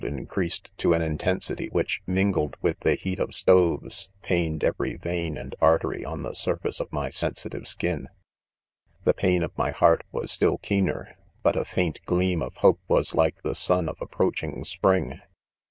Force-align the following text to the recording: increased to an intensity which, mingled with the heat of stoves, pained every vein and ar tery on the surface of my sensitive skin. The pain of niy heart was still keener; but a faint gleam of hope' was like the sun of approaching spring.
increased 0.03 0.71
to 0.77 0.93
an 0.93 1.01
intensity 1.03 1.67
which, 1.67 2.01
mingled 2.07 2.57
with 2.59 2.79
the 2.79 2.95
heat 2.95 3.19
of 3.19 3.35
stoves, 3.35 4.09
pained 4.23 4.63
every 4.63 4.95
vein 4.95 5.37
and 5.37 5.53
ar 5.61 5.77
tery 5.77 6.03
on 6.03 6.23
the 6.23 6.33
surface 6.33 6.79
of 6.79 6.91
my 6.91 7.07
sensitive 7.07 7.67
skin. 7.67 8.09
The 9.03 9.13
pain 9.13 9.43
of 9.43 9.53
niy 9.57 9.71
heart 9.71 10.03
was 10.11 10.31
still 10.31 10.57
keener; 10.57 11.15
but 11.43 11.55
a 11.55 11.63
faint 11.65 11.99
gleam 12.07 12.41
of 12.41 12.57
hope' 12.57 12.81
was 12.87 13.13
like 13.13 13.43
the 13.43 13.53
sun 13.53 13.87
of 13.87 14.01
approaching 14.01 14.63
spring. 14.63 15.21